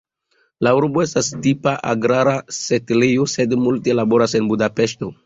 La 0.67 0.71
urbo 0.77 1.01
estas 1.07 1.27
tipa 1.43 1.73
agrara 1.91 2.33
setlejo, 2.61 3.29
sed 3.35 3.55
multe 3.67 3.97
laboras 3.99 4.35
en 4.41 4.49
Budapeŝto. 4.55 5.13